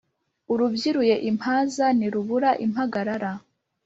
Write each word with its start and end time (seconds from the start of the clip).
Urubyiruye 0.51 1.15
iimpaza 1.25 1.85
ntirubura 1.97 2.49
impagarara. 2.65 3.31